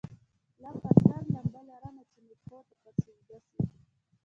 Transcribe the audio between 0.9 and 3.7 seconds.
سر لمبه لرمه چي مي پښو ته پر سجده سي